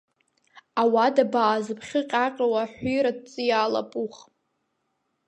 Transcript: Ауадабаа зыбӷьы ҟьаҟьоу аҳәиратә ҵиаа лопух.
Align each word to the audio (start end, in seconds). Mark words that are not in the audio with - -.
Ауадабаа 0.81 1.57
зыбӷьы 1.65 2.01
ҟьаҟьоу 2.09 2.53
аҳәиратә 2.63 3.23
ҵиаа 3.31 3.67
лопух. 3.71 4.15